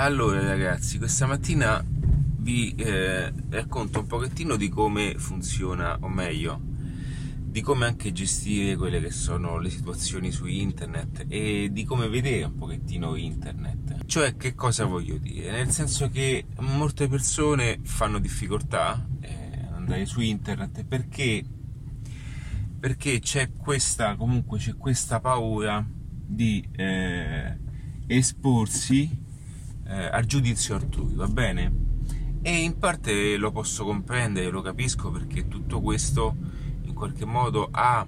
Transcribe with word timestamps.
Allora 0.00 0.40
ragazzi, 0.40 0.96
questa 0.96 1.26
mattina 1.26 1.84
vi 1.84 2.72
eh, 2.76 3.32
racconto 3.48 3.98
un 3.98 4.06
pochettino 4.06 4.54
di 4.54 4.68
come 4.68 5.16
funziona, 5.18 5.98
o 6.00 6.08
meglio, 6.08 6.60
di 6.62 7.60
come 7.62 7.86
anche 7.86 8.12
gestire 8.12 8.76
quelle 8.76 9.00
che 9.00 9.10
sono 9.10 9.58
le 9.58 9.70
situazioni 9.70 10.30
su 10.30 10.46
internet 10.46 11.24
e 11.26 11.70
di 11.72 11.82
come 11.82 12.08
vedere 12.08 12.44
un 12.44 12.54
pochettino 12.54 13.16
internet. 13.16 14.04
Cioè, 14.04 14.36
che 14.36 14.54
cosa 14.54 14.84
voglio 14.84 15.18
dire? 15.18 15.50
Nel 15.50 15.70
senso 15.70 16.08
che 16.08 16.44
molte 16.60 17.08
persone 17.08 17.80
fanno 17.82 18.20
difficoltà 18.20 19.04
eh, 19.18 19.64
ad 19.66 19.74
andare 19.74 20.06
su 20.06 20.20
internet 20.20 20.84
perché, 20.84 21.44
perché 22.78 23.18
c'è 23.18 23.50
questa, 23.56 24.14
comunque 24.14 24.58
c'è 24.58 24.76
questa 24.76 25.18
paura 25.18 25.84
di 26.24 26.64
eh, 26.76 27.58
esporsi 28.06 29.26
eh, 29.88 30.04
al 30.06 30.26
giudizio 30.26 30.74
altrui, 30.74 31.14
va 31.14 31.26
bene? 31.26 31.86
E 32.42 32.56
in 32.62 32.78
parte 32.78 33.36
lo 33.36 33.50
posso 33.50 33.84
comprendere, 33.84 34.50
lo 34.50 34.60
capisco 34.60 35.10
perché 35.10 35.48
tutto 35.48 35.80
questo 35.80 36.36
in 36.82 36.94
qualche 36.94 37.24
modo 37.24 37.68
ha 37.70 38.06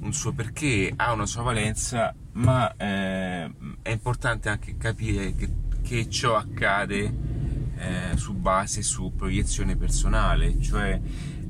un 0.00 0.12
suo 0.12 0.32
perché, 0.32 0.92
ha 0.96 1.12
una 1.12 1.26
sua 1.26 1.42
valenza, 1.42 2.14
ma 2.32 2.74
eh, 2.76 3.50
è 3.82 3.90
importante 3.90 4.48
anche 4.48 4.76
capire 4.76 5.34
che, 5.34 5.48
che 5.82 6.08
ciò 6.08 6.36
accade 6.36 7.14
eh, 7.76 8.16
su 8.16 8.34
base, 8.34 8.82
su 8.82 9.12
proiezione 9.14 9.76
personale, 9.76 10.60
cioè 10.60 11.00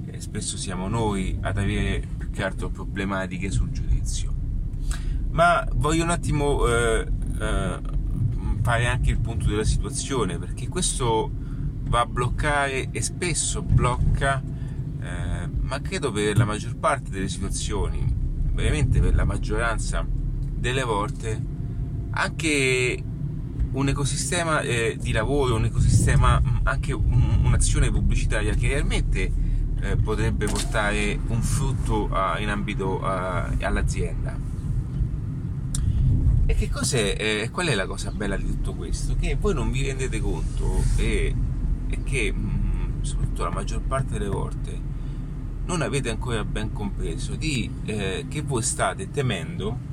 eh, 0.06 0.20
spesso 0.20 0.56
siamo 0.56 0.89
noi 0.89 1.39
ad 1.41 1.56
avere 1.56 2.06
più 2.19 2.30
che 2.30 2.42
altro 2.42 2.69
problematiche 2.69 3.50
sul 3.50 3.70
giudizio. 3.70 4.33
Ma 5.30 5.66
voglio 5.75 6.03
un 6.03 6.11
attimo 6.11 6.66
eh, 6.66 7.06
eh, 7.41 7.80
fare 8.62 8.87
anche 8.87 9.11
il 9.11 9.19
punto 9.19 9.47
della 9.47 9.65
situazione 9.65 10.39
perché 10.39 10.69
questo 10.69 11.30
va 11.89 12.01
a 12.01 12.07
bloccare 12.07 12.89
e 12.93 13.03
spesso 13.03 13.61
blocca 13.61 14.41
eh, 15.00 15.48
ma 15.61 15.81
credo 15.81 16.12
per 16.12 16.36
la 16.36 16.45
maggior 16.45 16.77
parte 16.77 17.11
delle 17.11 17.28
situazioni 17.28 18.01
veramente 18.53 19.01
per 19.01 19.14
la 19.17 19.25
maggioranza 19.25 20.06
delle 20.09 20.84
volte 20.84 21.42
anche 22.11 23.03
un 23.73 23.89
ecosistema 23.89 24.61
eh, 24.61 24.97
di 25.01 25.11
lavoro 25.11 25.56
un 25.56 25.64
ecosistema 25.64 26.41
anche 26.62 26.92
un, 26.92 27.41
un'azione 27.42 27.91
pubblicitaria 27.91 28.55
che 28.55 28.69
realmente 28.69 29.33
eh, 29.81 29.97
potrebbe 29.97 30.47
portare 30.47 31.19
un 31.27 31.42
frutto 31.42 32.08
a, 32.12 32.39
in 32.39 32.48
ambito 32.48 33.03
a, 33.05 33.51
all'azienda 33.61 34.52
e 36.45 36.55
che 36.55 36.69
cos'è, 36.69 37.17
eh, 37.19 37.51
qual 37.51 37.69
è 37.69 37.75
la 37.75 37.87
cosa 37.87 38.11
bella 38.11 38.37
di 38.37 38.47
tutto 38.47 38.75
questo? 38.75 39.17
Che 39.19 39.37
voi 39.37 39.55
non 39.55 39.71
vi 39.71 39.87
rendete 39.87 40.21
conto 40.21 40.83
e, 40.97 41.35
e 41.89 42.03
che, 42.03 42.33
mh, 42.33 42.39
mm, 42.39 43.03
soprattutto 43.03 43.45
la 43.45 43.51
maggior 43.51 43.81
parte 43.83 44.15
delle 44.15 44.29
volte, 44.29 44.81
non 45.65 45.83
avete 45.83 46.11
ancora 46.11 46.45
ben 46.45 46.73
compreso 46.73 47.37
di, 47.37 47.70
eh, 47.85 48.27
che 48.29 48.43
voi 48.43 48.63
state 48.63 49.11
temendo 49.11 49.91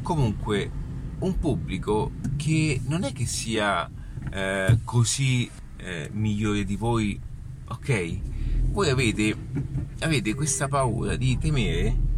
comunque 0.00 0.70
un 1.18 1.38
pubblico 1.38 2.12
che 2.36 2.80
non 2.86 3.04
è 3.04 3.12
che 3.12 3.26
sia 3.26 3.88
eh, 4.30 4.78
così 4.82 5.48
eh, 5.76 6.08
migliore 6.12 6.64
di 6.64 6.76
voi, 6.76 7.20
ok? 7.68 8.18
Voi 8.70 8.88
avete, 8.88 9.36
avete 10.00 10.34
questa 10.34 10.66
paura 10.68 11.16
di 11.16 11.36
temere 11.38 12.10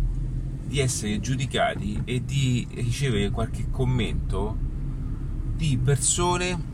di 0.74 0.80
essere 0.80 1.20
giudicati 1.20 2.02
e 2.04 2.24
di 2.24 2.66
ricevere 2.74 3.30
qualche 3.30 3.70
commento 3.70 4.56
di 5.54 5.78
persone 5.78 6.72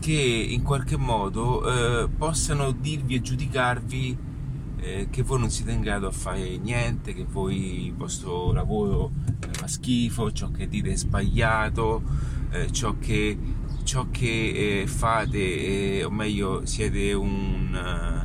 che 0.00 0.12
in 0.12 0.62
qualche 0.62 0.96
modo 0.96 1.62
eh, 2.04 2.08
possano 2.08 2.72
dirvi 2.72 3.16
e 3.16 3.20
giudicarvi 3.20 4.18
eh, 4.78 5.08
che 5.10 5.22
voi 5.22 5.40
non 5.40 5.50
siete 5.50 5.72
in 5.72 5.82
grado 5.82 6.06
a 6.06 6.10
fare 6.10 6.56
niente, 6.56 7.12
che 7.12 7.26
voi 7.28 7.84
il 7.84 7.94
vostro 7.94 8.50
lavoro 8.50 9.12
eh, 9.40 9.48
fa 9.52 9.66
schifo, 9.66 10.32
ciò 10.32 10.50
che 10.50 10.66
dite 10.66 10.92
è 10.92 10.96
sbagliato, 10.96 12.02
eh, 12.48 12.72
ciò 12.72 12.96
che, 12.98 13.38
ciò 13.82 14.06
che 14.10 14.80
eh, 14.80 14.86
fate, 14.86 15.98
eh, 15.98 16.04
o 16.04 16.10
meglio 16.10 16.64
siete 16.64 17.12
un... 17.12 18.24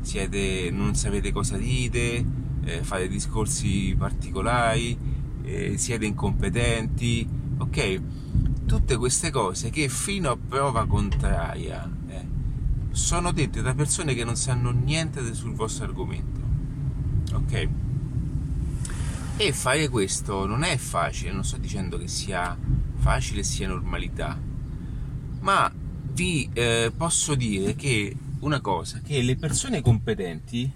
siete, 0.00 0.70
non 0.72 0.94
sapete 0.94 1.32
cosa 1.32 1.58
dite, 1.58 2.40
eh, 2.64 2.82
fare 2.82 3.08
discorsi 3.08 3.94
particolari, 3.96 4.96
eh, 5.42 5.76
siete 5.76 6.06
incompetenti, 6.06 7.28
ok? 7.58 8.00
Tutte 8.66 8.96
queste 8.96 9.30
cose 9.30 9.70
che 9.70 9.88
fino 9.88 10.30
a 10.30 10.36
prova 10.36 10.86
contraria 10.86 11.90
eh, 12.08 12.26
sono 12.92 13.32
dette 13.32 13.62
da 13.62 13.74
persone 13.74 14.14
che 14.14 14.24
non 14.24 14.36
sanno 14.36 14.70
niente 14.70 15.34
sul 15.34 15.54
vostro 15.54 15.84
argomento, 15.84 16.40
ok? 17.32 17.68
E 19.36 19.52
fare 19.52 19.88
questo 19.88 20.46
non 20.46 20.62
è 20.62 20.76
facile, 20.76 21.32
non 21.32 21.44
sto 21.44 21.56
dicendo 21.56 21.98
che 21.98 22.06
sia 22.06 22.56
facile 22.96 23.42
sia 23.42 23.66
normalità, 23.66 24.38
ma 25.40 25.72
vi 26.12 26.48
eh, 26.52 26.92
posso 26.96 27.34
dire 27.34 27.74
che 27.74 28.14
una 28.40 28.60
cosa, 28.60 29.00
che 29.00 29.20
le 29.22 29.36
persone 29.36 29.80
competenti 29.80 30.70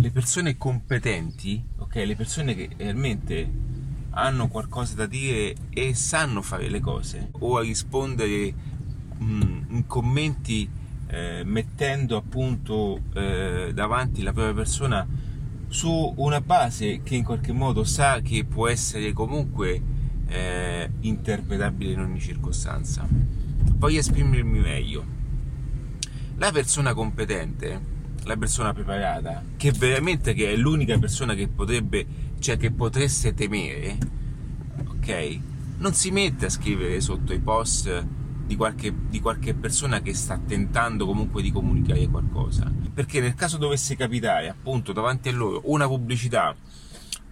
le 0.00 0.10
persone 0.10 0.56
competenti, 0.56 1.62
ok, 1.76 1.94
le 1.96 2.16
persone 2.16 2.54
che 2.54 2.70
realmente 2.76 3.68
hanno 4.10 4.48
qualcosa 4.48 4.94
da 4.94 5.06
dire 5.06 5.54
e 5.68 5.94
sanno 5.94 6.40
fare 6.42 6.68
le 6.68 6.80
cose 6.80 7.28
o 7.32 7.58
a 7.58 7.60
rispondere 7.60 8.52
mh, 9.18 9.24
mm, 9.24 9.62
in 9.68 9.86
commenti 9.86 10.68
eh, 11.06 11.42
mettendo 11.44 12.16
appunto 12.16 13.00
eh, 13.14 13.72
davanti 13.74 14.22
la 14.22 14.32
propria 14.32 14.54
persona 14.54 15.06
su 15.68 16.14
una 16.16 16.40
base 16.40 17.02
che 17.02 17.14
in 17.14 17.24
qualche 17.24 17.52
modo 17.52 17.84
sa 17.84 18.20
che 18.20 18.44
può 18.44 18.68
essere 18.68 19.12
comunque 19.12 19.80
eh, 20.28 20.90
interpretabile 21.00 21.92
in 21.92 22.00
ogni 22.00 22.20
circostanza. 22.20 23.06
Voglio 23.08 23.98
esprimermi 23.98 24.60
meglio. 24.60 25.18
La 26.36 26.50
persona 26.52 26.94
competente 26.94 27.98
la 28.24 28.36
persona 28.36 28.72
preparata, 28.72 29.42
che 29.56 29.72
veramente 29.72 30.34
che 30.34 30.52
è 30.52 30.56
l'unica 30.56 30.98
persona 30.98 31.34
che 31.34 31.48
potrebbe, 31.48 32.06
cioè 32.38 32.56
che 32.56 32.70
potreste 32.70 33.34
temere, 33.34 33.98
ok? 34.88 35.38
Non 35.78 35.94
si 35.94 36.10
mette 36.10 36.46
a 36.46 36.50
scrivere 36.50 37.00
sotto 37.00 37.32
i 37.32 37.38
post 37.38 38.06
di 38.50 38.56
qualche, 38.56 38.92
di 39.08 39.20
qualche 39.20 39.54
persona 39.54 40.00
che 40.00 40.12
sta 40.12 40.38
tentando 40.44 41.06
comunque 41.06 41.40
di 41.40 41.52
comunicare 41.52 42.08
qualcosa. 42.08 42.70
Perché 42.92 43.20
nel 43.20 43.34
caso 43.34 43.56
dovesse 43.56 43.94
capitare 43.94 44.48
appunto 44.48 44.92
davanti 44.92 45.28
a 45.28 45.32
loro 45.32 45.62
una 45.66 45.86
pubblicità 45.86 46.54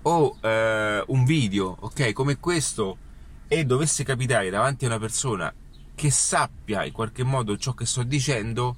o 0.02 0.36
eh, 0.40 1.02
un 1.08 1.24
video, 1.24 1.76
ok, 1.80 2.12
come 2.12 2.38
questo, 2.38 2.96
e 3.48 3.64
dovesse 3.64 4.04
capitare 4.04 4.48
davanti 4.48 4.84
a 4.84 4.88
una 4.88 4.98
persona 4.98 5.52
che 5.94 6.10
sappia 6.10 6.84
in 6.84 6.92
qualche 6.92 7.24
modo 7.24 7.56
ciò 7.56 7.74
che 7.74 7.84
sto 7.84 8.04
dicendo, 8.04 8.76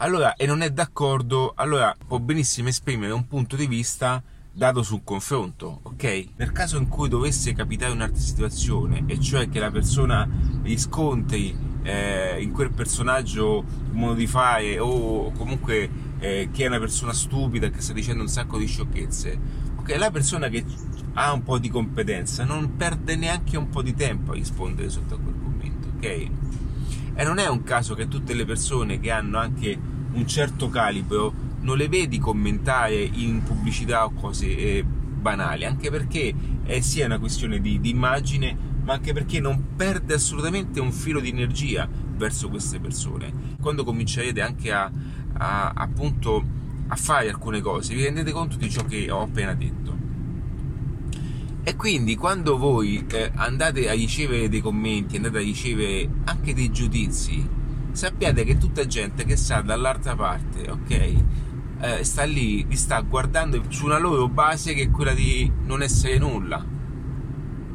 allora, 0.00 0.36
e 0.36 0.46
non 0.46 0.62
è 0.62 0.70
d'accordo, 0.70 1.52
allora 1.56 1.94
può 2.06 2.18
benissimo 2.18 2.68
esprimere 2.68 3.12
un 3.12 3.26
punto 3.26 3.56
di 3.56 3.66
vista 3.66 4.22
dato 4.52 4.82
sul 4.82 5.02
confronto, 5.04 5.80
ok? 5.82 6.26
Nel 6.36 6.52
caso 6.52 6.78
in 6.78 6.88
cui 6.88 7.08
dovesse 7.08 7.52
capitare 7.52 7.92
un'altra 7.92 8.20
situazione, 8.20 9.04
e 9.06 9.20
cioè 9.20 9.48
che 9.48 9.58
la 9.58 9.70
persona 9.70 10.28
riscontri 10.62 11.56
eh, 11.82 12.40
in 12.40 12.52
quel 12.52 12.70
personaggio 12.70 13.64
un 13.92 13.98
modo 13.98 14.14
di 14.14 14.26
fare 14.26 14.78
o 14.78 15.32
comunque 15.32 15.90
eh, 16.18 16.48
che 16.52 16.64
è 16.64 16.68
una 16.68 16.78
persona 16.78 17.12
stupida 17.12 17.68
che 17.70 17.80
sta 17.80 17.92
dicendo 17.92 18.22
un 18.22 18.28
sacco 18.28 18.58
di 18.58 18.66
sciocchezze, 18.66 19.38
ok? 19.78 19.96
La 19.96 20.10
persona 20.10 20.48
che 20.48 20.64
ha 21.14 21.32
un 21.32 21.42
po' 21.42 21.58
di 21.58 21.70
competenza 21.70 22.44
non 22.44 22.76
perde 22.76 23.16
neanche 23.16 23.56
un 23.56 23.68
po' 23.68 23.82
di 23.82 23.94
tempo 23.94 24.30
a 24.30 24.34
rispondere 24.34 24.90
sotto 24.90 25.14
a 25.14 25.18
quel 25.18 25.34
commento, 25.42 25.88
ok? 25.96 26.30
E 27.20 27.24
non 27.24 27.38
è 27.38 27.48
un 27.48 27.64
caso 27.64 27.96
che 27.96 28.06
tutte 28.06 28.32
le 28.32 28.44
persone 28.44 29.00
che 29.00 29.10
hanno 29.10 29.38
anche 29.38 29.76
un 30.12 30.24
certo 30.28 30.68
calibro 30.68 31.34
non 31.62 31.76
le 31.76 31.88
vedi 31.88 32.20
commentare 32.20 32.94
in 32.94 33.42
pubblicità 33.42 34.04
o 34.04 34.12
cose 34.12 34.46
eh, 34.46 34.84
banali, 34.84 35.64
anche 35.64 35.90
perché 35.90 36.32
è 36.62 36.78
sia 36.78 37.06
una 37.06 37.18
questione 37.18 37.60
di, 37.60 37.80
di 37.80 37.90
immagine, 37.90 38.56
ma 38.84 38.92
anche 38.92 39.12
perché 39.12 39.40
non 39.40 39.74
perde 39.74 40.14
assolutamente 40.14 40.78
un 40.78 40.92
filo 40.92 41.18
di 41.18 41.30
energia 41.30 41.88
verso 41.90 42.48
queste 42.48 42.78
persone. 42.78 43.56
Quando 43.60 43.82
comincerete 43.82 44.40
anche 44.40 44.70
a, 44.70 44.88
a 45.38 45.72
appunto 45.74 46.44
a 46.86 46.94
fare 46.94 47.30
alcune 47.30 47.60
cose, 47.60 47.96
vi 47.96 48.04
rendete 48.04 48.30
conto 48.30 48.56
di 48.56 48.70
ciò 48.70 48.84
che 48.84 49.10
ho 49.10 49.22
appena 49.22 49.54
detto. 49.54 49.97
E 51.62 51.76
quindi 51.76 52.16
quando 52.16 52.56
voi 52.56 53.04
eh, 53.10 53.32
andate 53.34 53.88
a 53.88 53.92
ricevere 53.92 54.48
dei 54.48 54.60
commenti, 54.60 55.16
andate 55.16 55.38
a 55.38 55.42
ricevere 55.42 56.08
anche 56.24 56.54
dei 56.54 56.70
giudizi, 56.70 57.46
sappiate 57.92 58.44
che 58.44 58.56
tutta 58.56 58.86
gente 58.86 59.24
che 59.24 59.36
sta 59.36 59.60
dall'altra 59.60 60.16
parte, 60.16 60.70
ok? 60.70 61.14
Eh, 61.80 62.04
sta 62.04 62.24
lì, 62.24 62.64
vi 62.64 62.76
sta 62.76 63.00
guardando 63.00 63.62
su 63.68 63.84
una 63.84 63.98
loro 63.98 64.28
base 64.28 64.74
che 64.74 64.84
è 64.84 64.90
quella 64.90 65.12
di 65.12 65.50
non 65.64 65.82
essere 65.82 66.18
nulla. 66.18 66.64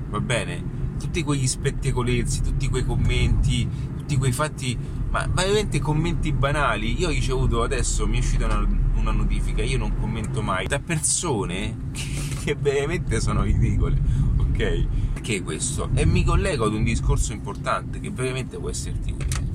Va 0.09 0.19
bene? 0.19 0.74
tutti 1.03 1.24
quegli 1.24 1.47
spettecolezzi, 1.47 2.41
tutti 2.41 2.69
quei 2.69 2.85
commenti, 2.85 3.68
tutti 3.97 4.15
quei 4.15 4.31
fatti, 4.31 4.77
ma, 5.09 5.27
ma 5.27 5.41
veramente 5.41 5.80
commenti 5.80 6.31
banali. 6.31 6.97
Io 7.00 7.07
ho 7.07 7.12
ricevuto 7.12 7.62
adesso, 7.62 8.07
mi 8.07 8.18
è 8.18 8.19
uscita 8.19 8.45
una, 8.45 8.65
una 8.95 9.12
notifica, 9.12 9.62
io 9.63 9.77
non 9.77 9.97
commento 10.00 10.41
mai, 10.41 10.65
da 10.68 10.80
persone 10.80 11.89
che, 11.91 12.32
che 12.44 12.56
veramente 12.56 13.22
sono 13.22 13.44
ridicole, 13.44 13.98
ok? 14.36 14.88
Perché 15.13 15.42
questo? 15.42 15.90
E 15.94 16.06
mi 16.06 16.25
collego 16.25 16.66
ad 16.66 16.74
un 16.74 16.84
discorso 16.84 17.31
importante 17.31 18.01
che 18.01 18.12
veramente 18.12 18.57
può 18.57 18.69
esserti 18.69 19.12
utile. 19.12 19.51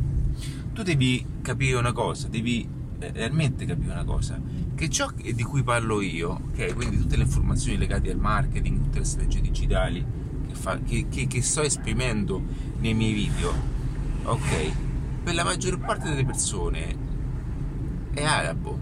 Tu 0.73 0.83
devi 0.83 1.23
capire 1.43 1.77
una 1.77 1.93
cosa, 1.93 2.29
devi 2.29 2.67
eh, 2.99 3.13
realmente 3.13 3.67
capire 3.67 3.93
una 3.93 4.05
cosa, 4.05 4.41
che 4.75 4.89
ciò 4.89 5.11
di 5.15 5.43
cui 5.43 5.63
parlo 5.63 6.01
io, 6.01 6.41
ok? 6.51 6.75
Quindi 6.75 6.97
tutte 6.97 7.17
le 7.17 7.25
informazioni 7.25 7.77
legate 7.77 8.11
al 8.11 8.19
marketing, 8.19 8.85
tutte 8.85 9.01
le 9.01 9.05
strategie 9.05 9.43
digitali 9.43 10.03
che, 10.47 10.55
fa, 10.55 10.79
che, 10.81 11.07
che, 11.11 11.27
che 11.27 11.43
sto 11.43 11.61
esprimendo 11.61 12.43
nei 12.79 12.95
miei 12.95 13.13
video, 13.13 13.53
ok? 14.23 14.73
Per 15.25 15.35
la 15.35 15.45
maggior 15.45 15.79
parte 15.79 16.09
delle 16.09 16.25
persone 16.25 16.97
è 18.15 18.25
arabo, 18.25 18.81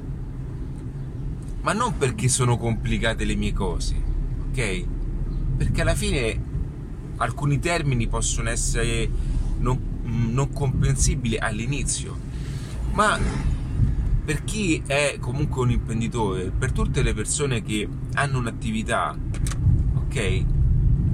ma 1.67 1.73
non 1.73 1.97
perché 1.97 2.29
sono 2.29 2.57
complicate 2.57 3.25
le 3.25 3.35
mie 3.35 3.53
cose, 3.53 4.01
ok? 4.51 4.85
Perché 5.57 5.81
alla 5.81 5.97
fine 5.97 6.41
alcuni 7.17 7.59
termini 7.59 8.07
possono 8.07 8.51
essere 8.51 9.11
non, 9.59 9.77
non 10.05 10.53
comprensibili 10.53 11.37
all'inizio, 11.37 12.17
ma 12.93 13.19
per 14.25 14.45
chi 14.45 14.81
è 14.87 15.17
comunque 15.19 15.63
un 15.63 15.73
imprenditore, 15.73 16.53
per 16.57 16.71
tutte 16.71 17.03
le 17.03 17.13
persone 17.15 17.63
che 17.63 17.89
hanno 18.15 18.39
un'attività, 18.39 19.19
ok? 19.97 20.45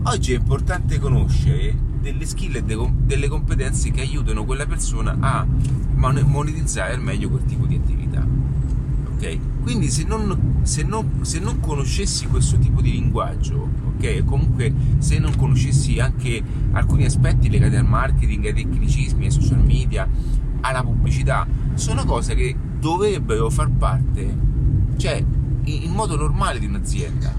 Oggi 0.02 0.34
è 0.34 0.36
importante 0.36 0.98
conoscere 0.98 1.74
delle 1.98 2.26
skill 2.26 2.56
e 2.56 2.62
delle 2.62 3.28
competenze 3.28 3.90
che 3.90 4.02
aiutano 4.02 4.44
quella 4.44 4.66
persona 4.66 5.16
a 5.18 5.46
monetizzare 5.94 6.92
al 6.92 7.00
meglio 7.00 7.30
quel 7.30 7.46
tipo 7.46 7.64
di 7.64 7.76
attività. 7.76 8.41
Ok? 9.22 9.38
Quindi 9.62 9.88
se 9.88 10.02
non, 10.02 10.62
se 10.62 10.82
non, 10.82 11.20
se 11.24 11.38
non 11.38 11.60
conoscessi 11.60 12.26
questo 12.26 12.58
tipo 12.58 12.80
di 12.80 12.90
linguaggio, 12.90 13.70
ok? 13.94 14.24
Comunque 14.24 14.74
se 14.98 15.20
non 15.20 15.36
conoscessi 15.36 16.00
anche 16.00 16.42
alcuni 16.72 17.04
aspetti 17.04 17.48
legati 17.48 17.76
al 17.76 17.86
marketing, 17.86 18.46
ai 18.46 18.54
tecnicismi, 18.54 19.26
ai 19.26 19.30
social 19.30 19.64
media, 19.64 20.08
alla 20.62 20.82
pubblicità, 20.82 21.46
sono 21.74 22.04
cose 22.04 22.34
che 22.34 22.56
dovrebbero 22.80 23.48
far 23.48 23.70
parte, 23.70 24.36
cioè 24.96 25.24
in 25.64 25.92
modo 25.92 26.16
normale 26.16 26.58
di 26.58 26.66
un'azienda. 26.66 27.32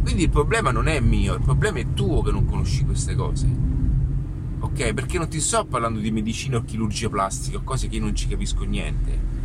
Quindi 0.00 0.22
il 0.22 0.30
problema 0.30 0.70
non 0.70 0.88
è 0.88 0.98
mio, 1.00 1.34
il 1.34 1.42
problema 1.42 1.78
è 1.78 1.92
tuo 1.92 2.22
che 2.22 2.30
non 2.30 2.46
conosci 2.46 2.86
queste 2.86 3.14
cose. 3.14 3.46
Ok? 4.60 4.94
Perché 4.94 5.18
non 5.18 5.28
ti 5.28 5.40
sto 5.40 5.66
parlando 5.66 5.98
di 5.98 6.10
medicina 6.10 6.56
o 6.56 6.62
chirurgia 6.62 7.10
plastica, 7.10 7.58
cose 7.58 7.86
che 7.88 7.96
io 7.96 8.02
non 8.02 8.14
ci 8.14 8.28
capisco 8.28 8.64
niente. 8.64 9.35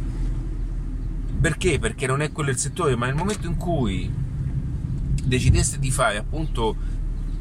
Perché? 1.41 1.79
Perché 1.79 2.05
non 2.07 2.21
è 2.21 2.31
quello 2.31 2.51
il 2.51 2.57
settore, 2.57 2.95
ma 2.95 3.07
nel 3.07 3.15
momento 3.15 3.47
in 3.47 3.57
cui 3.57 4.09
decideste 5.23 5.79
di 5.79 5.91
fare 5.91 6.17
appunto 6.17 6.75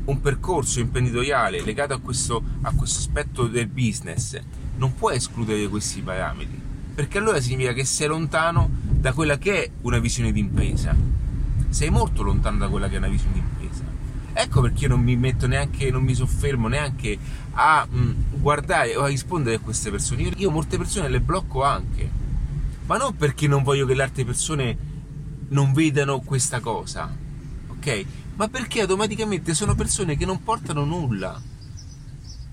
un 0.06 0.20
percorso 0.20 0.80
imprenditoriale 0.80 1.62
legato 1.62 1.94
a 1.94 2.00
questo, 2.00 2.42
a 2.62 2.72
questo 2.72 2.98
aspetto 2.98 3.46
del 3.46 3.68
business, 3.68 4.40
non 4.78 4.94
puoi 4.94 5.16
escludere 5.16 5.68
questi 5.68 6.00
parametri 6.00 6.68
perché 7.00 7.16
allora 7.16 7.40
significa 7.40 7.72
che 7.72 7.86
sei 7.86 8.08
lontano 8.08 8.68
da 8.82 9.14
quella 9.14 9.38
che 9.38 9.64
è 9.64 9.70
una 9.82 9.98
visione 9.98 10.32
di 10.32 10.40
impresa. 10.40 10.94
Sei 11.70 11.88
molto 11.88 12.22
lontano 12.22 12.58
da 12.58 12.68
quella 12.68 12.88
che 12.88 12.96
è 12.96 12.98
una 12.98 13.08
visione 13.08 13.32
di 13.32 13.38
impresa. 13.38 13.84
Ecco 14.34 14.60
perché 14.60 14.82
io 14.82 14.88
non 14.88 15.00
mi 15.00 15.16
metto 15.16 15.46
neanche, 15.46 15.90
non 15.90 16.02
mi 16.02 16.14
soffermo 16.14 16.68
neanche 16.68 17.16
a 17.52 17.86
mh, 17.88 17.98
mm, 17.98 18.12
guardare 18.40 18.96
o 18.96 19.04
a 19.04 19.06
rispondere 19.06 19.56
a 19.56 19.60
queste 19.60 19.90
persone. 19.90 20.20
Io, 20.22 20.30
io 20.36 20.50
molte 20.50 20.76
persone 20.76 21.08
le 21.08 21.20
blocco 21.20 21.64
anche, 21.64 22.10
ma 22.90 22.96
non 22.96 23.14
perché 23.14 23.46
non 23.46 23.62
voglio 23.62 23.86
che 23.86 23.94
le 23.94 24.02
altre 24.02 24.24
persone 24.24 24.76
non 25.50 25.72
vedano 25.72 26.18
questa 26.22 26.58
cosa, 26.58 27.08
ok? 27.68 28.04
Ma 28.34 28.48
perché 28.48 28.80
automaticamente 28.80 29.54
sono 29.54 29.76
persone 29.76 30.16
che 30.16 30.26
non 30.26 30.42
portano 30.42 30.84
nulla 30.84 31.40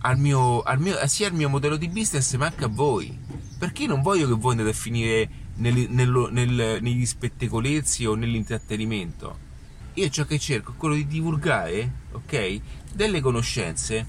al 0.01 0.19
mio, 0.19 0.61
al 0.61 0.79
mio, 0.79 0.95
sia 1.07 1.25
al 1.25 1.33
mio 1.33 1.49
modello 1.49 1.75
di 1.75 1.87
business 1.87 2.35
ma 2.35 2.45
anche 2.45 2.65
a 2.65 2.67
voi 2.67 3.17
perché 3.57 3.87
non 3.87 4.03
voglio 4.03 4.27
che 4.27 4.35
voi 4.35 4.51
andate 4.51 4.69
a 4.69 4.73
finire 4.73 5.29
nel, 5.55 5.87
nel, 5.89 6.29
nel, 6.29 6.77
negli 6.83 7.05
spettecolezzi 7.07 8.05
o 8.05 8.13
nell'intrattenimento. 8.13 9.37
Io 9.95 10.09
ciò 10.09 10.23
che 10.25 10.37
cerco 10.37 10.73
è 10.73 10.75
quello 10.77 10.93
di 10.93 11.07
divulgare, 11.07 11.91
ok, 12.11 12.61
delle 12.93 13.21
conoscenze 13.21 14.05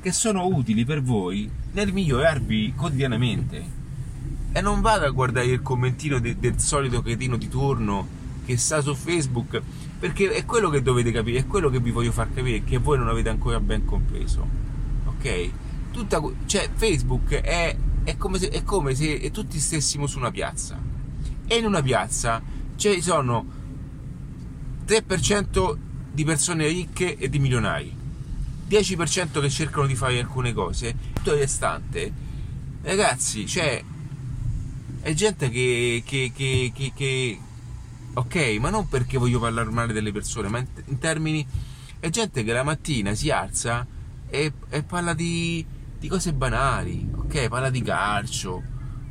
che 0.00 0.12
sono 0.12 0.46
utili 0.46 0.84
per 0.84 1.02
voi 1.02 1.50
nel 1.72 1.92
migliorarvi 1.92 2.74
quotidianamente. 2.76 3.79
E 4.52 4.60
non 4.60 4.80
vado 4.80 5.06
a 5.06 5.10
guardare 5.10 5.46
il 5.46 5.62
commentino 5.62 6.18
de, 6.18 6.38
del 6.38 6.58
solito 6.60 7.02
cretino 7.02 7.36
di 7.36 7.48
turno 7.48 8.18
che 8.44 8.56
sta 8.56 8.80
su 8.80 8.94
Facebook, 8.94 9.60
perché 9.98 10.32
è 10.32 10.44
quello 10.44 10.70
che 10.70 10.82
dovete 10.82 11.12
capire, 11.12 11.38
è 11.38 11.46
quello 11.46 11.70
che 11.70 11.78
vi 11.78 11.90
voglio 11.90 12.12
far 12.12 12.32
capire, 12.32 12.64
che 12.64 12.78
voi 12.78 12.98
non 12.98 13.08
avete 13.08 13.28
ancora 13.28 13.60
ben 13.60 13.84
compreso. 13.84 14.46
Ok? 15.06 15.50
Tutta, 15.92 16.20
cioè, 16.46 16.68
Facebook 16.74 17.34
è 17.34 17.76
è 18.02 18.16
come 18.16 18.38
se, 18.38 18.48
è 18.48 18.62
come 18.62 18.94
se 18.94 19.30
tutti 19.30 19.58
stessimo 19.58 20.06
su 20.06 20.18
una 20.18 20.30
piazza 20.30 20.78
e 21.46 21.56
in 21.56 21.64
una 21.64 21.82
piazza 21.82 22.42
ci 22.76 23.00
sono 23.00 23.58
3% 24.86 25.76
di 26.12 26.24
persone 26.24 26.66
ricche 26.66 27.16
e 27.16 27.28
di 27.28 27.38
milionari 27.38 27.94
10% 28.68 29.40
che 29.40 29.50
cercano 29.50 29.86
di 29.86 29.94
fare 29.94 30.18
alcune 30.18 30.52
cose 30.52 30.94
tutto 31.12 31.32
il 31.32 31.40
restante 31.40 32.12
ragazzi 32.82 33.44
c'è 33.44 33.82
è 35.00 35.12
gente 35.14 35.50
che, 35.50 36.02
che, 36.04 36.32
che, 36.34 36.92
che, 36.94 37.40
ok 38.14 38.36
ma 38.60 38.70
non 38.70 38.88
perché 38.88 39.18
voglio 39.18 39.40
parlare 39.40 39.70
male 39.70 39.92
delle 39.92 40.12
persone 40.12 40.48
ma 40.48 40.58
in, 40.58 40.66
in 40.86 40.98
termini 40.98 41.46
è 41.98 42.08
gente 42.10 42.42
che 42.44 42.52
la 42.52 42.62
mattina 42.62 43.14
si 43.14 43.30
alza 43.30 43.86
e, 44.28 44.52
e 44.68 44.82
parla 44.82 45.14
di 45.14 45.64
di 46.00 46.08
cose 46.08 46.32
banali, 46.32 47.10
ok? 47.14 47.48
Parla 47.48 47.68
di 47.68 47.82
calcio, 47.82 48.62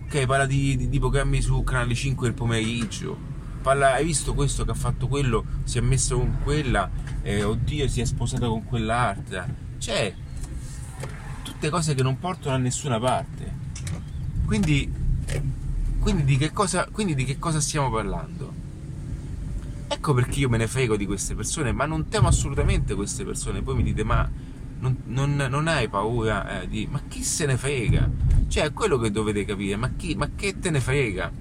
ok? 0.06 0.26
Parla 0.26 0.48
di, 0.48 0.76
di, 0.76 0.90
di 0.90 1.00
programmi 1.00 1.40
su 1.40 1.64
canale 1.64 1.94
5 1.94 2.28
del 2.28 2.36
pomeriggio. 2.36 3.16
Parla, 3.62 3.94
hai 3.94 4.04
visto 4.04 4.34
questo 4.34 4.66
che 4.66 4.72
ha 4.72 4.76
fatto 4.76 5.08
quello, 5.08 5.46
si 5.66 5.78
è 5.78 5.82
messo 5.82 6.18
con 6.18 6.40
quella, 6.42 6.90
eh, 7.22 7.44
oddio, 7.44 7.88
si 7.88 8.02
è 8.02 8.06
sposato 8.06 8.50
con 8.50 8.64
quell'altra. 8.64 9.48
Cioè, 9.78 10.16
tutte 11.44 11.70
cose 11.70 11.94
che 11.94 12.02
non 12.02 12.18
portano 12.18 12.56
a 12.56 12.58
nessuna 12.58 13.00
parte. 13.00 13.58
Quindi, 14.48 14.92
quindi, 16.00 16.24
di, 16.24 16.38
che 16.38 16.52
cosa, 16.52 16.88
quindi 16.92 17.16
di 17.16 17.26
che 17.26 17.38
cosa 17.38 17.60
stiamo 17.60 17.90
parlando? 17.90 18.68
Ecco 19.88 20.14
perché 20.14 20.40
io 20.40 20.50
me 20.50 20.58
ne 20.58 20.68
frego 20.68 20.96
di 20.96 21.06
queste 21.06 21.36
persone, 21.36 21.72
ma 21.72 21.86
non 21.86 22.08
temo 22.08 22.28
assolutamente 22.28 22.96
queste 22.96 23.26
persone. 23.26 23.62
Poi 23.62 23.76
mi 23.76 23.84
dite, 23.84 24.04
ma 24.04 24.30
non, 24.80 24.98
non, 25.06 25.36
non 25.36 25.68
hai 25.68 25.90
paura 25.90 26.62
eh, 26.62 26.68
di 26.68 26.88
ma 26.90 27.02
chi 27.08 27.24
se 27.24 27.46
ne 27.46 27.58
frega? 27.58 28.10
Cioè, 28.48 28.66
è 28.66 28.74
quello 28.74 28.98
che 28.98 29.12
dovete 29.12 29.46
capire, 29.46 29.76
ma, 29.76 29.90
chi, 29.96 30.16
ma 30.16 30.30
che 30.36 30.60
te 30.60 30.70
ne 30.70 30.80
frega? 30.80 31.32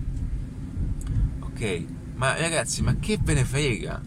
Ok, 1.41 1.85
ma 2.17 2.37
ragazzi, 2.37 2.83
ma 2.83 2.97
che 2.97 3.19
ve 3.23 3.35
ne 3.35 3.45
frega? 3.45 4.03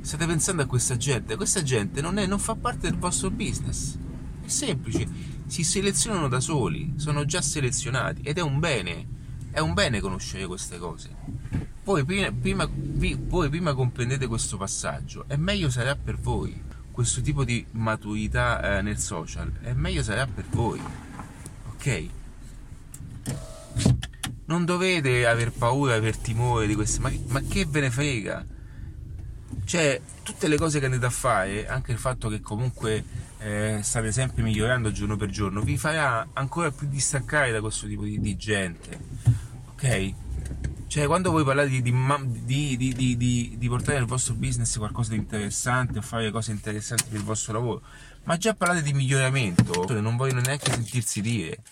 State 0.00 0.26
pensando 0.26 0.62
a 0.62 0.66
questa 0.66 0.96
gente? 0.96 1.36
Questa 1.36 1.62
gente 1.62 2.00
non, 2.00 2.18
è, 2.18 2.26
non 2.26 2.38
fa 2.38 2.54
parte 2.54 2.88
del 2.88 2.98
vostro 2.98 3.30
business. 3.30 3.98
È 4.42 4.48
semplice, 4.48 5.06
si 5.46 5.62
selezionano 5.64 6.28
da 6.28 6.40
soli, 6.40 6.94
sono 6.96 7.24
già 7.24 7.42
selezionati 7.42 8.22
ed 8.22 8.38
è 8.38 8.40
un 8.40 8.58
bene. 8.60 9.16
È 9.58 9.60
un 9.60 9.74
bene 9.74 9.98
conoscere 9.98 10.46
queste 10.46 10.78
cose. 10.78 11.10
Poi 11.82 12.04
prima, 12.04 12.30
prima, 12.30 12.70
voi 13.26 13.48
prima 13.48 13.74
comprendete 13.74 14.28
questo 14.28 14.56
passaggio 14.56 15.24
e 15.26 15.36
meglio 15.36 15.68
sarà 15.68 15.96
per 15.96 16.16
voi 16.16 16.62
questo 16.92 17.20
tipo 17.22 17.42
di 17.42 17.66
maturità 17.72 18.78
eh, 18.78 18.82
nel 18.82 18.98
social 18.98 19.50
e 19.64 19.74
meglio 19.74 20.04
sarà 20.04 20.28
per 20.28 20.44
voi 20.50 20.80
ok? 21.72 22.06
Non 24.44 24.64
dovete 24.64 25.26
aver 25.26 25.50
paura 25.50 25.94
aver 25.94 26.16
timore 26.16 26.68
di 26.68 26.76
queste 26.76 27.00
ma, 27.00 27.10
ma 27.26 27.40
che 27.40 27.66
ve 27.66 27.80
ne 27.80 27.90
frega? 27.90 28.46
Cioè 29.64 30.00
tutte 30.22 30.46
le 30.46 30.56
cose 30.56 30.78
che 30.78 30.84
andate 30.84 31.06
a 31.06 31.10
fare 31.10 31.66
anche 31.66 31.90
il 31.90 31.98
fatto 31.98 32.28
che 32.28 32.40
comunque 32.40 33.04
eh, 33.38 33.80
state 33.82 34.12
sempre 34.12 34.44
migliorando 34.44 34.92
giorno 34.92 35.16
per 35.16 35.30
giorno 35.30 35.62
vi 35.62 35.76
farà 35.76 36.28
ancora 36.34 36.70
più 36.70 36.86
distaccare 36.86 37.50
da 37.50 37.60
questo 37.60 37.88
tipo 37.88 38.04
di, 38.04 38.20
di 38.20 38.36
gente 38.36 39.46
ok 39.78 40.14
cioè, 40.88 41.06
quando 41.06 41.30
voi 41.30 41.44
parlate 41.44 41.68
di, 41.68 41.82
di, 41.82 42.76
di, 42.76 43.56
di, 43.58 43.68
portare 43.68 43.98
nel 43.98 44.06
vostro 44.06 44.32
business 44.32 44.78
qualcosa 44.78 45.10
di 45.10 45.18
interessante 45.18 45.98
o 45.98 46.02
fare 46.02 46.30
cose 46.30 46.50
interessanti 46.50 47.04
per 47.10 47.18
il 47.18 47.24
vostro 47.24 47.52
lavoro, 47.52 47.82
ma 48.24 48.38
già 48.38 48.54
parlate 48.54 48.80
di 48.80 48.94
miglioramento, 48.94 49.84
non 50.00 50.16
vogliono 50.16 50.40
neanche 50.40 50.72
sentirsi 50.72 51.20
dire. 51.20 51.62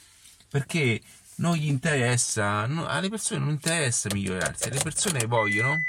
Perché 0.50 1.00
non 1.36 1.56
gli 1.56 1.66
interessa, 1.66 2.66
no, 2.66 2.86
alle 2.86 3.08
persone 3.08 3.40
non 3.40 3.48
interessa 3.48 4.10
migliorarsi, 4.12 4.68
le 4.68 4.80
persone 4.82 5.24
vogliono, 5.24 5.82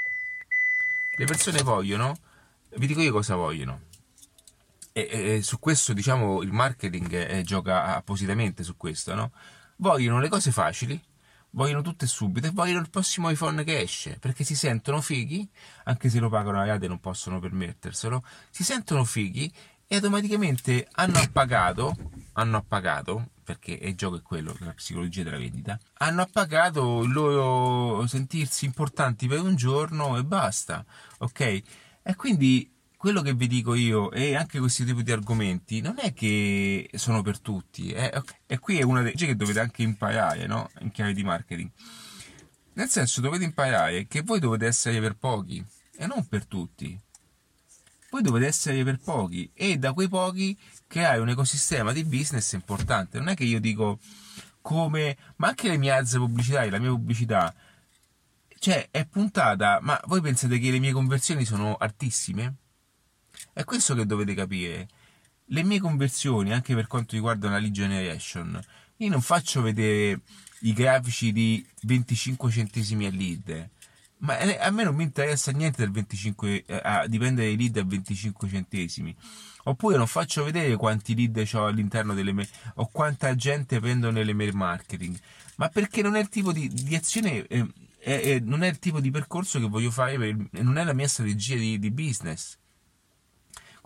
le 1.14 1.24
persone 1.26 1.62
vogliono, 1.62 2.16
vi 2.76 2.86
dico 2.86 3.02
io 3.02 3.12
cosa 3.12 3.34
vogliono. 3.34 3.82
e, 4.94 5.08
e, 5.10 5.42
su 5.42 5.58
questo 5.58 5.92
diciamo 5.92 6.40
il 6.40 6.50
marketing 6.50 7.12
eh, 7.12 7.42
gioca 7.42 7.94
appositamente 7.94 8.62
su 8.62 8.74
questo, 8.78 9.14
no? 9.14 9.32
Vogliono 9.76 10.18
le 10.18 10.30
cose 10.30 10.50
facili, 10.50 10.98
vogliono 11.50 11.82
tutte 11.82 12.06
subito 12.06 12.46
e 12.46 12.50
vogliono 12.50 12.80
il 12.80 12.90
prossimo 12.90 13.30
iPhone 13.30 13.64
che 13.64 13.80
esce 13.80 14.18
perché 14.18 14.44
si 14.44 14.54
sentono 14.54 15.00
fighi, 15.00 15.48
anche 15.84 16.08
se 16.08 16.18
lo 16.18 16.28
pagano 16.28 16.60
a 16.60 16.66
Iade 16.66 16.86
e 16.86 16.88
non 16.88 17.00
possono 17.00 17.38
permetterselo, 17.40 18.22
si 18.50 18.64
sentono 18.64 19.04
fighi 19.04 19.52
e 19.86 19.96
automaticamente 19.96 20.86
hanno 20.92 21.18
appagato, 21.18 21.96
hanno 22.32 22.58
appagato 22.58 23.30
perché 23.42 23.72
il 23.72 23.94
gioco 23.94 24.16
è 24.16 24.22
quello, 24.22 24.54
la 24.58 24.74
psicologia 24.74 25.22
della 25.22 25.38
vendita, 25.38 25.78
hanno 25.94 26.20
appagato 26.20 27.02
il 27.02 27.12
loro 27.12 28.06
sentirsi 28.06 28.66
importanti 28.66 29.26
per 29.26 29.40
un 29.40 29.56
giorno 29.56 30.18
e 30.18 30.24
basta, 30.24 30.84
ok? 31.18 31.40
E 32.02 32.14
quindi 32.14 32.70
quello 32.98 33.22
che 33.22 33.32
vi 33.32 33.46
dico 33.46 33.76
io 33.76 34.10
e 34.10 34.34
anche 34.34 34.58
questi 34.58 34.84
tipi 34.84 35.04
di 35.04 35.12
argomenti 35.12 35.80
non 35.80 35.98
è 35.98 36.12
che 36.12 36.90
sono 36.94 37.22
per 37.22 37.38
tutti, 37.38 37.92
eh? 37.92 38.12
e 38.44 38.58
qui 38.58 38.78
è 38.78 38.82
una 38.82 39.02
cose 39.02 39.24
che 39.24 39.36
dovete 39.36 39.60
anche 39.60 39.84
imparare 39.84 40.48
no? 40.48 40.68
in 40.80 40.90
chiave 40.90 41.12
di 41.12 41.22
marketing. 41.22 41.70
Nel 42.72 42.88
senso 42.88 43.20
dovete 43.20 43.44
imparare 43.44 44.08
che 44.08 44.22
voi 44.22 44.40
dovete 44.40 44.66
essere 44.66 44.98
per 44.98 45.14
pochi 45.14 45.64
e 45.96 46.06
non 46.08 46.26
per 46.26 46.46
tutti. 46.46 46.98
Voi 48.10 48.22
dovete 48.22 48.46
essere 48.46 48.82
per 48.82 48.98
pochi 48.98 49.48
e 49.54 49.76
da 49.76 49.92
quei 49.92 50.08
pochi 50.08 50.58
creare 50.88 51.20
un 51.20 51.28
ecosistema 51.28 51.92
di 51.92 52.02
business 52.02 52.50
importante. 52.52 53.18
Non 53.18 53.28
è 53.28 53.36
che 53.36 53.44
io 53.44 53.60
dico 53.60 54.00
come, 54.60 55.16
ma 55.36 55.48
anche 55.48 55.68
le 55.68 55.76
mie 55.76 55.92
ads 55.92 56.14
pubblicitarie, 56.14 56.70
la 56.70 56.80
mia 56.80 56.90
pubblicità, 56.90 57.54
cioè 58.58 58.88
è 58.90 59.06
puntata, 59.06 59.78
ma 59.82 60.00
voi 60.06 60.20
pensate 60.20 60.58
che 60.58 60.72
le 60.72 60.80
mie 60.80 60.90
conversioni 60.90 61.44
sono 61.44 61.76
altissime? 61.76 62.56
È 63.58 63.64
questo 63.64 63.96
che 63.96 64.06
dovete 64.06 64.34
capire. 64.34 64.86
Le 65.46 65.64
mie 65.64 65.80
conversioni, 65.80 66.52
anche 66.52 66.76
per 66.76 66.86
quanto 66.86 67.16
riguarda 67.16 67.50
la 67.50 67.58
lead 67.58 67.72
generation, 67.72 68.56
io 68.98 69.10
non 69.10 69.20
faccio 69.20 69.62
vedere 69.62 70.20
i 70.60 70.72
grafici 70.72 71.32
di 71.32 71.66
25 71.82 72.52
centesimi 72.52 73.06
a 73.06 73.10
lead. 73.10 73.68
Ma 74.18 74.38
a 74.38 74.70
me 74.70 74.84
non 74.84 74.94
mi 74.94 75.02
interessa 75.02 75.50
niente 75.50 75.82
del 75.82 75.90
25, 75.90 76.66
eh, 76.66 76.80
a 76.84 77.08
dipende 77.08 77.42
dai 77.42 77.56
lead 77.56 77.78
a 77.78 77.84
25 77.84 78.48
centesimi. 78.48 79.12
Oppure 79.64 79.96
non 79.96 80.06
faccio 80.06 80.44
vedere 80.44 80.76
quanti 80.76 81.16
lead 81.16 81.44
ho 81.54 81.66
all'interno 81.66 82.14
delle 82.14 82.32
mail 82.32 82.48
o 82.74 82.88
quanta 82.92 83.34
gente 83.34 83.80
prendo 83.80 84.12
nelle 84.12 84.34
mail 84.34 84.54
marketing. 84.54 85.18
Ma 85.56 85.68
perché 85.68 86.00
non 86.00 86.14
è 86.14 86.20
il 86.20 86.28
tipo 86.28 86.52
di, 86.52 86.68
di 86.68 86.94
azione, 86.94 87.44
eh, 87.48 87.66
eh, 87.98 88.40
non 88.40 88.62
è 88.62 88.68
il 88.68 88.78
tipo 88.78 89.00
di 89.00 89.10
percorso 89.10 89.58
che 89.58 89.66
voglio 89.66 89.90
fare, 89.90 90.16
per, 90.16 90.62
non 90.62 90.78
è 90.78 90.84
la 90.84 90.92
mia 90.92 91.08
strategia 91.08 91.56
di, 91.56 91.80
di 91.80 91.90
business. 91.90 92.56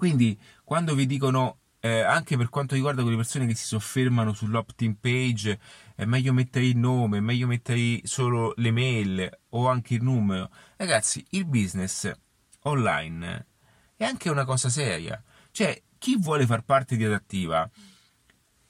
Quindi 0.02 0.36
quando 0.64 0.96
vi 0.96 1.06
dicono 1.06 1.58
eh, 1.78 2.00
anche 2.00 2.36
per 2.36 2.48
quanto 2.48 2.74
riguarda 2.74 3.02
quelle 3.02 3.16
persone 3.16 3.46
che 3.46 3.54
si 3.54 3.66
soffermano 3.66 4.32
sull'opt-in 4.32 4.98
page, 4.98 5.60
è 5.94 6.04
meglio 6.06 6.32
mettere 6.32 6.66
il 6.66 6.76
nome, 6.76 7.18
è 7.18 7.20
meglio 7.20 7.46
mettere 7.46 8.00
solo 8.02 8.52
le 8.56 8.72
mail 8.72 9.30
o 9.50 9.68
anche 9.68 9.94
il 9.94 10.02
numero. 10.02 10.50
Ragazzi, 10.76 11.24
il 11.30 11.44
business 11.44 12.10
online 12.62 13.46
è 13.94 14.02
anche 14.02 14.28
una 14.28 14.44
cosa 14.44 14.68
seria. 14.68 15.22
Cioè, 15.52 15.80
chi 15.98 16.18
vuole 16.18 16.46
far 16.46 16.64
parte 16.64 16.96
di 16.96 17.04
adattiva 17.04 17.70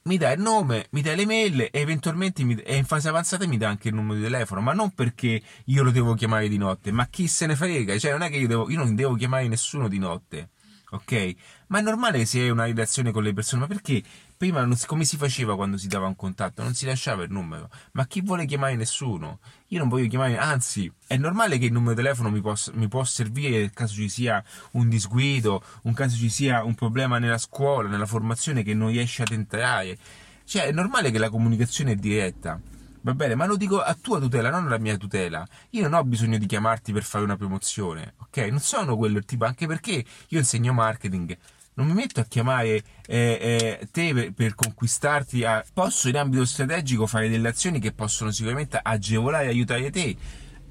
mi 0.02 0.18
dà 0.18 0.32
il 0.32 0.40
nome, 0.42 0.88
mi 0.90 1.00
dà 1.00 1.14
le 1.14 1.24
mail 1.24 1.62
e 1.62 1.70
eventualmente 1.72 2.44
mi, 2.44 2.56
e 2.56 2.76
in 2.76 2.84
fase 2.84 3.08
avanzata 3.08 3.46
mi 3.46 3.56
dà 3.56 3.70
anche 3.70 3.88
il 3.88 3.94
numero 3.94 4.16
di 4.16 4.24
telefono, 4.24 4.60
ma 4.60 4.74
non 4.74 4.90
perché 4.90 5.42
io 5.64 5.82
lo 5.82 5.92
devo 5.92 6.12
chiamare 6.12 6.50
di 6.50 6.58
notte, 6.58 6.92
ma 6.92 7.06
chi 7.06 7.26
se 7.26 7.46
ne 7.46 7.56
frega, 7.56 7.98
cioè 7.98 8.10
non 8.10 8.20
è 8.20 8.28
che 8.28 8.36
io, 8.36 8.46
devo, 8.46 8.68
io 8.68 8.76
non 8.76 8.94
devo 8.94 9.14
chiamare 9.14 9.48
nessuno 9.48 9.88
di 9.88 9.98
notte 9.98 10.50
ok? 10.92 11.34
Ma 11.68 11.78
è 11.78 11.82
normale 11.82 12.24
se 12.26 12.40
hai 12.40 12.50
una 12.50 12.64
relazione 12.64 13.12
con 13.12 13.22
le 13.22 13.32
persone, 13.32 13.62
ma 13.62 13.66
perché 13.66 14.02
prima 14.36 14.64
non, 14.64 14.76
come 14.86 15.04
si 15.04 15.16
faceva 15.16 15.56
quando 15.56 15.76
si 15.76 15.88
dava 15.88 16.06
un 16.06 16.16
contatto? 16.16 16.62
Non 16.62 16.74
si 16.74 16.84
lasciava 16.84 17.22
il 17.22 17.30
numero. 17.30 17.70
Ma 17.92 18.06
chi 18.06 18.20
vuole 18.20 18.44
chiamare 18.44 18.76
nessuno? 18.76 19.40
Io 19.68 19.78
non 19.78 19.88
voglio 19.88 20.06
chiamare, 20.08 20.36
anzi, 20.36 20.92
è 21.06 21.16
normale 21.16 21.58
che 21.58 21.66
il 21.66 21.72
numero 21.72 21.94
di 21.94 22.02
telefono 22.02 22.30
mi, 22.30 22.40
possa, 22.40 22.72
mi 22.74 22.88
può 22.88 23.04
servire 23.04 23.58
nel 23.58 23.72
caso 23.72 23.94
ci 23.94 24.08
sia 24.08 24.42
un 24.72 24.88
disguido, 24.88 25.62
un 25.82 25.94
caso 25.94 26.16
ci 26.16 26.28
sia 26.28 26.62
un 26.62 26.74
problema 26.74 27.18
nella 27.18 27.38
scuola, 27.38 27.88
nella 27.88 28.06
formazione 28.06 28.62
che 28.62 28.74
non 28.74 28.88
riesce 28.88 29.22
ad 29.22 29.32
entrare. 29.32 29.96
Cioè, 30.44 30.64
è 30.64 30.72
normale 30.72 31.10
che 31.10 31.18
la 31.18 31.30
comunicazione 31.30 31.92
è 31.92 31.96
diretta. 31.96 32.60
Va 33.04 33.14
bene, 33.14 33.34
ma 33.34 33.46
lo 33.46 33.56
dico 33.56 33.80
a 33.80 33.96
tua 34.00 34.20
tutela, 34.20 34.48
non 34.48 34.66
alla 34.66 34.78
mia 34.78 34.96
tutela. 34.96 35.44
Io 35.70 35.82
non 35.82 35.94
ho 35.94 36.04
bisogno 36.04 36.38
di 36.38 36.46
chiamarti 36.46 36.92
per 36.92 37.02
fare 37.02 37.24
una 37.24 37.36
promozione, 37.36 38.14
ok? 38.18 38.36
Non 38.48 38.60
sono 38.60 38.96
quello 38.96 39.18
tipo, 39.20 39.44
anche 39.44 39.66
perché 39.66 40.04
io 40.28 40.38
insegno 40.38 40.72
marketing. 40.72 41.36
Non 41.74 41.86
mi 41.88 41.94
metto 41.94 42.20
a 42.20 42.24
chiamare 42.24 42.80
eh, 43.06 43.80
eh, 43.80 43.88
te 43.90 44.14
per, 44.14 44.32
per, 44.32 44.54
conquistarti. 44.54 45.42
A... 45.42 45.64
Posso 45.72 46.08
in 46.08 46.16
ambito 46.16 46.44
strategico 46.44 47.08
fare 47.08 47.28
delle 47.28 47.48
azioni 47.48 47.80
che 47.80 47.92
possono 47.92 48.30
sicuramente 48.30 48.78
agevolare 48.80 49.46
e 49.46 49.48
aiutare 49.48 49.90
te, 49.90 50.16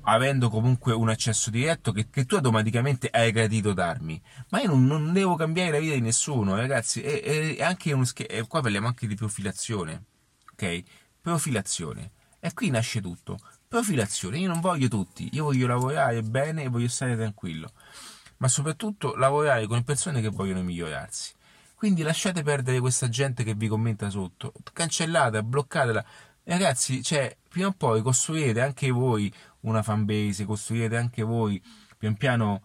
avendo 0.04 0.50
comunque 0.50 0.94
un 0.94 1.10
accesso 1.10 1.50
diretto 1.50 1.92
che, 1.92 2.08
che 2.10 2.26
tu 2.26 2.36
automaticamente 2.36 3.10
hai 3.12 3.34
gradito 3.34 3.74
darmi. 3.74 4.22
Ma 4.52 4.62
io 4.62 4.70
non, 4.70 4.86
non, 4.86 5.12
devo 5.12 5.36
cambiare 5.36 5.72
la 5.72 5.80
vita 5.80 5.96
di 5.96 6.02
nessuno, 6.02 6.56
ragazzi. 6.56 7.02
E, 7.02 7.58
e 7.58 7.62
anche 7.62 7.92
uno 7.92 8.06
sch- 8.06 8.26
e 8.30 8.48
qua 8.48 8.62
parliamo 8.62 8.88
anche 8.88 9.06
di 9.06 9.16
profilazione, 9.16 10.06
ok? 10.54 10.84
Profilazione 11.20 12.12
e 12.42 12.54
qui 12.54 12.70
nasce 12.72 13.00
tutto. 13.00 13.40
Profilazione, 13.68 14.40
io 14.40 14.50
non 14.50 14.60
voglio 14.60 14.90
tutti, 14.90 15.30
io 15.32 15.46
voglio 15.46 15.68
lavorare 15.68 16.24
bene 16.24 16.64
e 16.64 16.68
voglio 16.68 16.90
stare 16.90 17.16
tranquillo, 17.16 17.72
ma 18.38 18.50
soprattutto 18.50 19.16
lavorare 19.16 19.68
con 19.68 19.84
persone 19.84 20.20
che 20.20 20.30
vogliono 20.30 20.64
migliorarsi. 20.64 21.34
Quindi 21.76 22.02
lasciate 22.02 22.44
perdere 22.44 22.80
questa 22.80 23.08
gente 23.10 23.44
che 23.44 23.54
vi 23.54 23.68
commenta 23.68 24.10
sotto, 24.10 24.54
cancellatela, 24.74 25.44
bloccatela. 25.44 26.06
Ragazzi, 26.44 27.02
cioè, 27.04 27.36
prima 27.48 27.68
o 27.68 27.72
poi 27.72 28.02
costruirete 28.02 28.60
anche 28.60 28.90
voi 28.90 29.32
una 29.62 29.84
fanbase, 29.84 30.46
costruirete 30.46 30.98
anche 30.98 31.24
voi 31.24 31.62
pian 31.98 32.16
piano 32.16 32.62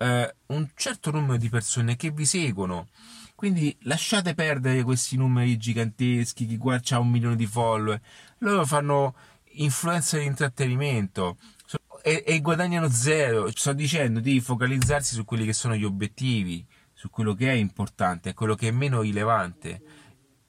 eh, 0.00 0.34
un 0.46 0.68
certo 0.74 1.10
numero 1.10 1.36
di 1.36 1.48
persone 1.48 1.96
che 1.96 2.10
vi 2.10 2.24
seguono. 2.24 2.88
Quindi 3.34 3.76
lasciate 3.82 4.34
perdere 4.34 4.82
questi 4.82 5.16
numeri 5.16 5.56
giganteschi, 5.56 6.46
chi 6.46 6.56
guarda 6.56 6.96
ha 6.96 6.98
un 6.98 7.10
milione 7.10 7.36
di 7.36 7.46
follower, 7.46 8.00
loro 8.38 8.66
fanno 8.66 9.14
influenza 9.54 10.18
di 10.18 10.24
intrattenimento 10.24 11.38
e, 12.02 12.22
e 12.26 12.40
guadagnano 12.40 12.90
zero. 12.90 13.50
Sto 13.50 13.72
dicendo 13.72 14.20
di 14.20 14.40
focalizzarsi 14.40 15.14
su 15.14 15.24
quelli 15.24 15.46
che 15.46 15.52
sono 15.52 15.74
gli 15.74 15.84
obiettivi, 15.84 16.66
su 16.92 17.08
quello 17.08 17.34
che 17.34 17.50
è 17.50 17.54
importante, 17.54 18.34
quello 18.34 18.54
che 18.54 18.68
è 18.68 18.72
meno 18.72 19.00
rilevante 19.00 19.82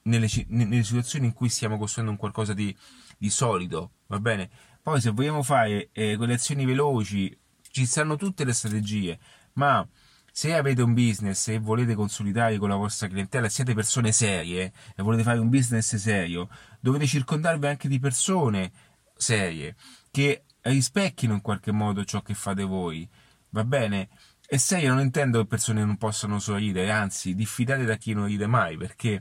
nelle, 0.02 0.28
nelle 0.48 0.82
situazioni 0.82 1.26
in 1.26 1.32
cui 1.32 1.48
stiamo 1.48 1.78
costruendo 1.78 2.12
un 2.12 2.18
qualcosa 2.18 2.52
di, 2.52 2.76
di 3.16 3.30
solido, 3.30 3.92
va 4.08 4.18
bene? 4.18 4.50
Poi 4.82 5.00
se 5.00 5.10
vogliamo 5.10 5.42
fare 5.42 5.88
eh, 5.92 6.16
quelle 6.16 6.34
azioni 6.34 6.66
veloci, 6.66 7.34
ci 7.70 7.86
saranno 7.86 8.16
tutte 8.16 8.44
le 8.44 8.52
strategie, 8.52 9.18
ma 9.54 9.86
se 10.34 10.54
avete 10.54 10.80
un 10.80 10.94
business 10.94 11.48
e 11.48 11.58
volete 11.58 11.94
consolidare 11.94 12.56
con 12.56 12.70
la 12.70 12.76
vostra 12.76 13.06
clientela, 13.06 13.48
siete 13.50 13.74
persone 13.74 14.12
serie 14.12 14.72
e 14.96 15.02
volete 15.02 15.22
fare 15.22 15.38
un 15.38 15.50
business 15.50 15.94
serio, 15.96 16.48
dovete 16.80 17.06
circondarvi 17.06 17.66
anche 17.66 17.86
di 17.86 17.98
persone 17.98 18.72
serie 19.14 19.76
che 20.10 20.44
rispecchino 20.62 21.34
in 21.34 21.42
qualche 21.42 21.70
modo 21.70 22.04
ciò 22.04 22.22
che 22.22 22.34
fate 22.34 22.64
voi. 22.64 23.08
Va 23.50 23.64
bene? 23.64 24.08
E 24.46 24.58
serio 24.58 24.94
non 24.94 25.00
intendo 25.00 25.40
che 25.40 25.46
persone 25.46 25.84
non 25.84 25.96
possano 25.96 26.38
sorridere, 26.38 26.90
anzi, 26.90 27.34
diffidate 27.34 27.84
da 27.84 27.96
chi 27.96 28.12
non 28.12 28.26
ride 28.26 28.46
mai, 28.46 28.76
perché 28.76 29.20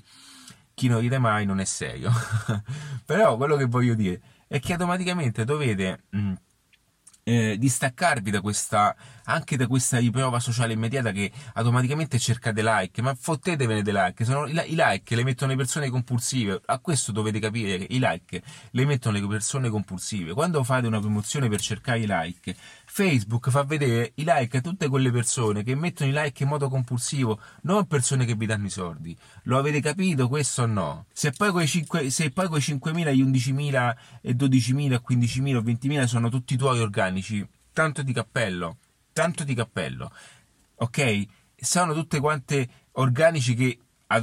chi 0.74 0.88
non 0.88 1.00
ride 1.00 1.20
mai 1.20 1.46
non 1.46 1.60
è 1.60 1.66
serio. 1.66 2.12
Però 3.06 3.38
quello 3.38 3.56
che 3.56 3.66
voglio 3.66 3.96
dire 3.96 4.22
è 4.48 4.60
che 4.60 4.74
automaticamente 4.74 5.44
dovete 5.46 6.04
mh, 6.10 6.20
mm, 6.20 6.34
eh, 7.24 7.58
distaccarvi 7.58 8.32
da 8.32 8.42
questa, 8.42 8.96
anche 9.26 9.58
da 9.58 9.68
questa 9.68 9.98
riprova 9.98 10.40
sociale 10.40 10.74
immediata 10.74 11.12
che 11.12 11.32
automaticamente 11.54 12.20
cercate 12.20 12.62
like, 12.64 13.02
ma 13.02 13.16
fottetevene 13.16 13.82
dei 13.82 13.94
like, 13.94 14.26
sono, 14.26 14.48
i, 14.48 14.52
i 14.52 14.76
like 14.76 15.16
le 15.16 15.24
mettono 15.24 15.52
le 15.52 15.58
persone 15.58 15.90
compulsive, 15.90 16.62
a 16.66 16.80
questo 16.80 17.12
dovete 17.12 17.40
capire 17.40 17.78
che 17.78 17.88
i 17.90 18.00
like 18.02 18.42
le 18.72 18.86
mettono 18.86 19.18
le 19.18 19.28
persone 19.28 19.70
compulsive, 19.70 20.34
quando 20.34 20.64
fate 20.64 20.88
una 20.88 21.00
promozione 21.00 21.50
per 21.50 21.62
cercare 21.62 22.00
i 22.00 22.06
like, 22.08 22.56
Facebook 22.86 23.50
fa 23.50 23.64
vedere 23.64 24.12
i 24.16 24.24
like 24.26 24.58
a 24.58 24.62
tutte 24.62 24.88
quelle 24.88 25.12
persone 25.12 25.64
che 25.64 25.76
mettono 25.76 26.10
i 26.10 26.14
like 26.14 26.44
in 26.44 26.50
modo 26.50 26.70
compulsivo, 26.70 27.40
non 27.62 27.86
persone 27.88 28.26
che 28.26 28.36
vi 28.36 28.46
danno 28.46 28.66
i 28.66 28.70
soldi. 28.70 29.18
Lo 29.44 29.58
avete 29.58 29.80
capito 29.82 30.28
questo 30.28 30.64
o 30.64 30.66
no? 30.66 31.06
Se 31.14 31.32
poi 31.32 31.52
quei, 31.52 31.68
5, 31.68 32.10
se 32.10 32.32
poi 32.32 32.48
quei 32.48 32.62
5.000, 32.62 33.14
gli 33.14 33.24
11.000, 33.24 33.96
e 34.22 34.34
12.000, 34.34 35.00
15.000 35.08 35.56
o 35.56 35.62
20.000 35.62 36.06
sono 36.06 36.30
tutti 36.30 36.58
tuoi 36.58 36.80
organici, 36.80 37.11
tanto 37.74 38.04
di 38.04 38.14
cappello, 38.14 38.78
tanto 39.12 39.44
di 39.44 39.54
cappello. 39.54 40.12
Ok? 40.76 41.26
Sono 41.56 41.94
tutte 41.94 42.20
quante 42.20 42.70
organici 42.94 43.54
che 43.54 43.80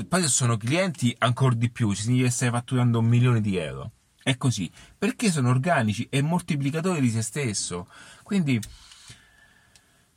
poi 0.07 0.23
se 0.23 0.29
sono 0.29 0.57
clienti 0.57 1.15
ancora 1.19 1.55
di 1.55 1.71
più, 1.71 1.93
ci 1.95 2.03
significa 2.03 2.29
che 2.29 2.35
stai 2.35 2.51
fatturando 2.51 2.99
un 2.99 3.07
milione 3.07 3.41
di 3.41 3.57
euro. 3.57 3.93
È 4.23 4.37
così, 4.37 4.71
perché 4.99 5.31
sono 5.31 5.49
organici 5.49 6.07
e 6.11 6.21
moltiplicatori 6.21 7.01
di 7.01 7.11
se 7.11 7.23
stesso. 7.23 7.89
Quindi 8.23 8.61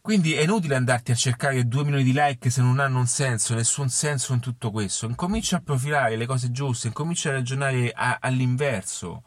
Quindi 0.02 0.34
è 0.34 0.42
inutile 0.42 0.76
andarti 0.76 1.12
a 1.12 1.16
cercare 1.16 1.68
2 1.68 1.84
milioni 1.84 2.04
di 2.04 2.12
like 2.12 2.50
se 2.50 2.62
non 2.62 2.80
hanno 2.80 2.98
un 2.98 3.06
senso, 3.06 3.54
nessun 3.54 3.88
senso 3.88 4.34
in 4.34 4.40
tutto 4.40 4.72
questo. 4.72 5.06
Incomincia 5.06 5.58
a 5.58 5.62
profilare 5.62 6.16
le 6.18 6.26
cose 6.26 6.52
giuste, 6.52 6.88
incomincia 6.88 7.30
a 7.30 7.34
ragionare 7.34 7.92
a, 7.92 8.18
all'inverso. 8.20 9.24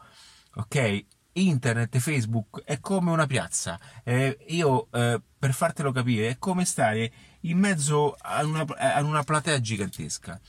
Ok? 0.55 1.05
Internet, 1.37 1.97
Facebook 1.97 2.63
è 2.63 2.79
come 2.79 3.11
una 3.11 3.27
piazza. 3.27 3.79
Eh, 4.03 4.37
io, 4.49 4.87
eh, 4.91 5.21
per 5.37 5.53
fartelo 5.53 5.91
capire, 5.91 6.29
è 6.29 6.37
come 6.37 6.63
stare 6.65 7.11
in 7.41 7.57
mezzo 7.57 8.15
a 8.19 8.43
una, 8.43 8.65
a 8.77 9.01
una 9.01 9.23
platea 9.23 9.59
gigantesca. 9.59 10.39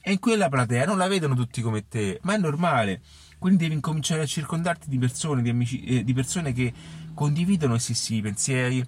E 0.00 0.12
in 0.12 0.18
quella 0.18 0.48
platea 0.48 0.84
non 0.84 0.98
la 0.98 1.06
vedono 1.06 1.36
tutti 1.36 1.62
come 1.62 1.86
te, 1.86 2.18
ma 2.22 2.34
è 2.34 2.38
normale. 2.38 3.02
Quindi 3.38 3.62
devi 3.62 3.74
incominciare 3.74 4.22
a 4.22 4.26
circondarti 4.26 4.88
di 4.88 4.98
persone, 4.98 5.42
di, 5.42 5.50
amici, 5.50 5.82
eh, 5.84 6.04
di 6.04 6.12
persone 6.12 6.52
che 6.52 6.72
condividono 7.14 7.74
i 7.74 7.80
stessi 7.80 8.20
pensieri, 8.20 8.84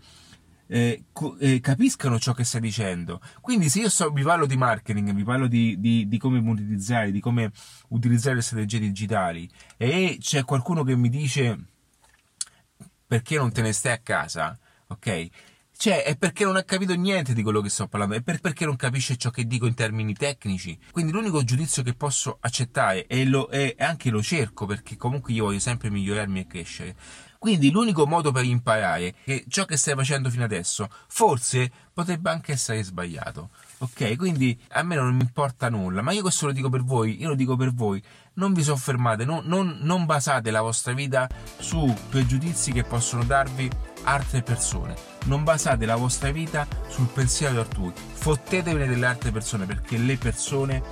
eh, 0.75 1.05
eh, 1.39 1.61
capiscano 1.61 2.19
ciò 2.19 2.33
che 2.33 2.43
stai 2.43 2.61
dicendo. 2.61 3.21
Quindi, 3.41 3.69
se 3.69 3.79
io 3.79 3.89
so, 3.89 4.11
vi 4.11 4.25
parlo 4.25 4.45
di 4.45 4.57
marketing, 4.57 5.13
vi 5.13 5.23
parlo 5.23 5.47
di, 5.47 5.79
di, 5.79 6.09
di, 6.09 6.19
come 6.19 6.41
monetizzare, 6.41 7.13
di 7.13 7.21
come 7.21 7.53
utilizzare 7.91 8.35
le 8.35 8.43
strategie 8.43 8.81
digitali, 8.81 9.49
e 9.77 10.19
c'è 10.21 10.45
qualcuno 10.45 10.83
che 10.83 10.97
mi 10.97 11.09
dice 11.09 11.67
perché 13.07 13.37
non 13.37 13.53
te 13.53 13.63
ne 13.63 13.71
stai 13.71 13.93
a 13.93 13.99
casa, 13.99 14.59
ok? 14.89 15.29
Cioè, 15.77 16.03
è 16.03 16.17
perché 16.17 16.45
non 16.45 16.57
ha 16.57 16.63
capito 16.65 16.95
niente 16.95 17.35
di 17.35 17.43
quello 17.43 17.61
che 17.61 17.69
sto 17.69 17.87
parlando, 17.87 18.15
è 18.17 18.23
per, 18.23 18.41
perché 18.41 18.65
non 18.65 18.75
capisce 18.75 19.17
ciò 19.17 19.31
che 19.31 19.47
dico 19.47 19.67
in 19.67 19.75
termini 19.75 20.15
tecnici. 20.15 20.77
Quindi 20.91 21.13
l'unico 21.13 21.45
giudizio 21.45 21.85
che 21.85 21.95
posso 21.95 22.39
accettare, 22.41 23.07
e, 23.07 23.25
lo, 23.25 23.49
e 23.49 23.77
anche 23.79 24.11
lo 24.11 24.23
cerco, 24.23 24.67
perché 24.67 24.97
comunque 24.97 25.33
io 25.33 25.45
voglio 25.45 25.61
sempre 25.61 25.91
migliorarmi 25.91 26.41
e 26.41 26.47
crescere, 26.47 26.97
quindi 27.45 27.71
l'unico 27.71 28.07
modo 28.07 28.33
per 28.33 28.47
imparare 28.47 29.17
che 29.23 29.45
ciò 29.49 29.67
che 29.67 29.77
stai 29.77 29.95
facendo 29.95 30.31
fino 30.31 30.45
adesso 30.45 30.89
forse 31.09 31.71
potrebbe 31.93 32.31
anche 32.31 32.53
essere 32.53 32.83
sbagliato. 32.83 33.51
Ok, 33.81 34.17
quindi 34.17 34.59
a 34.71 34.83
me 34.83 34.95
non 34.95 35.15
mi 35.15 35.21
importa 35.21 35.69
nulla, 35.69 36.01
ma 36.01 36.13
io 36.13 36.23
questo 36.23 36.47
lo 36.47 36.53
dico 36.53 36.71
per 36.71 36.83
voi, 36.83 37.21
io 37.21 37.29
lo 37.29 37.35
dico 37.35 37.55
per 37.55 37.75
voi, 37.75 38.03
non 38.37 38.55
vi 38.55 38.63
soffermate, 38.63 39.27
non, 39.27 39.43
non, 39.45 39.77
non 39.83 40.07
basate 40.07 40.51
la 40.51 40.63
vostra 40.63 40.95
vita 40.95 41.29
su 41.59 41.95
pregiudizi 42.09 42.73
che 42.73 42.83
possono 42.83 43.25
darvi 43.25 43.69
altre 44.05 44.41
persone, 44.41 44.95
non 45.27 45.45
basate 45.45 45.85
la 45.85 45.97
vostra 45.97 46.31
vita 46.31 46.67
sul 46.89 47.09
pensiero 47.09 47.61
altrui, 47.61 47.93
fottetevene 47.95 48.87
delle 48.87 49.05
altre 49.05 49.33
persone 49.33 49.67
perché 49.67 49.99
le 49.99 50.17
persone, 50.17 50.83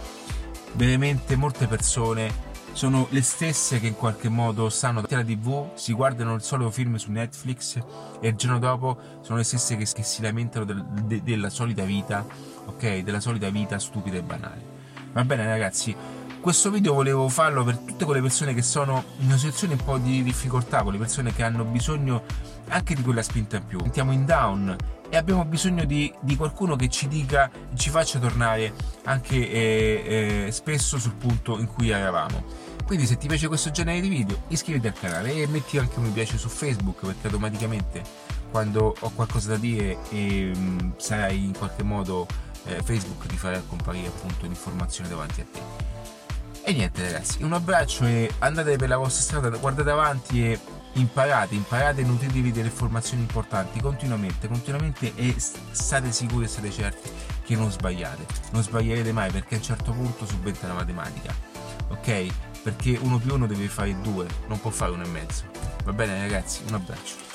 veramente 0.74 1.34
molte 1.34 1.66
persone, 1.66 2.51
sono 2.72 3.06
le 3.10 3.22
stesse 3.22 3.78
che 3.80 3.86
in 3.86 3.96
qualche 3.96 4.28
modo 4.28 4.68
stanno 4.68 5.00
davanti 5.00 5.14
alla 5.14 5.24
tv, 5.24 5.74
si 5.74 5.92
guardano 5.92 6.34
il 6.34 6.42
solito 6.42 6.70
film 6.70 6.96
su 6.96 7.10
Netflix 7.10 7.78
e 8.20 8.28
il 8.28 8.34
giorno 8.34 8.58
dopo 8.58 8.98
sono 9.20 9.38
le 9.38 9.44
stesse 9.44 9.76
che, 9.76 9.86
che 9.92 10.02
si 10.02 10.22
lamentano 10.22 10.64
del, 10.64 10.82
de, 11.04 11.22
della 11.22 11.50
solita 11.50 11.84
vita, 11.84 12.24
ok? 12.66 12.98
Della 12.98 13.20
solita 13.20 13.50
vita 13.50 13.78
stupida 13.78 14.16
e 14.16 14.22
banale. 14.22 14.70
Va 15.12 15.24
bene 15.24 15.46
ragazzi, 15.46 15.94
questo 16.40 16.70
video 16.70 16.94
volevo 16.94 17.28
farlo 17.28 17.62
per 17.62 17.76
tutte 17.78 18.04
quelle 18.04 18.20
persone 18.20 18.54
che 18.54 18.62
sono 18.62 19.04
in 19.18 19.26
una 19.26 19.36
situazione 19.36 19.74
un 19.74 19.84
po' 19.84 19.98
di 19.98 20.22
difficoltà, 20.22 20.82
quelle 20.82 20.98
persone 20.98 21.32
che 21.32 21.42
hanno 21.42 21.64
bisogno 21.64 22.24
anche 22.68 22.94
di 22.94 23.02
quella 23.02 23.22
spinta 23.22 23.58
in 23.58 23.66
più. 23.66 23.78
Sentiamo 23.80 24.12
in 24.12 24.24
down 24.24 24.76
e 25.12 25.18
abbiamo 25.18 25.44
bisogno 25.44 25.84
di, 25.84 26.10
di, 26.20 26.36
qualcuno 26.36 26.74
che 26.74 26.88
ci 26.88 27.06
dica, 27.06 27.50
ci 27.74 27.90
faccia 27.90 28.18
tornare 28.18 28.72
anche 29.04 29.36
eh, 29.36 30.44
eh, 30.46 30.50
spesso 30.52 30.98
sul 30.98 31.16
punto 31.16 31.58
in 31.58 31.66
cui 31.66 31.90
eravamo. 31.90 32.42
Quindi 32.86 33.04
se 33.04 33.18
ti 33.18 33.28
piace 33.28 33.46
questo 33.46 33.70
genere 33.70 34.00
di 34.00 34.08
video 34.08 34.44
iscriviti 34.48 34.86
al 34.86 34.94
canale 34.94 35.34
e 35.34 35.46
metti 35.48 35.76
anche 35.76 35.98
un 35.98 36.06
mi 36.06 36.10
piace 36.12 36.38
su 36.38 36.48
Facebook 36.48 37.04
perché 37.04 37.26
automaticamente 37.26 38.02
quando 38.50 38.94
ho 38.98 39.10
qualcosa 39.10 39.50
da 39.50 39.56
dire 39.58 39.98
e 40.08 40.50
mh, 40.54 40.58
mm, 40.58 40.90
sarai 40.96 41.44
in 41.44 41.52
qualche 41.58 41.82
modo 41.82 42.26
eh, 42.64 42.80
Facebook 42.82 43.26
ti 43.26 43.36
farà 43.36 43.60
comparire 43.68 44.06
appunto 44.06 44.46
l'informazione 44.46 45.10
davanti 45.10 45.42
a 45.42 45.44
te. 45.52 45.60
E 46.64 46.72
niente 46.72 47.02
ragazzi, 47.02 47.42
un 47.42 47.52
abbraccio 47.52 48.06
e 48.06 48.30
andate 48.38 48.76
per 48.76 48.88
la 48.88 48.96
vostra 48.96 49.20
strada, 49.20 49.58
guardate 49.58 49.90
avanti 49.90 50.52
e 50.52 50.58
imparate, 50.94 51.54
imparate 51.54 52.02
e 52.02 52.04
nutritevi 52.04 52.52
delle 52.52 52.68
informazioni 52.68 53.22
importanti 53.22 53.80
continuamente, 53.80 54.48
continuamente 54.48 55.12
e 55.14 55.34
state 55.38 56.12
sicuri 56.12 56.44
e 56.44 56.48
state 56.48 56.70
certi 56.70 57.10
che 57.44 57.56
non 57.56 57.70
sbagliate. 57.70 58.26
Non 58.52 58.62
sbaglierete 58.62 59.12
mai 59.12 59.30
perché 59.30 59.54
a 59.54 59.58
un 59.58 59.64
certo 59.64 59.92
punto 59.92 60.26
subentra 60.26 60.68
la 60.68 60.74
matematica. 60.74 61.34
Ok? 61.88 62.50
perché 62.62 62.96
uno 63.02 63.18
più 63.18 63.34
uno 63.34 63.46
deve 63.46 63.66
fare 63.66 64.00
due, 64.00 64.26
non 64.46 64.60
può 64.60 64.70
fare 64.70 64.92
uno 64.92 65.04
e 65.04 65.08
mezzo. 65.08 65.44
Va 65.84 65.92
bene 65.92 66.18
ragazzi, 66.20 66.62
un 66.68 66.74
abbraccio. 66.74 67.31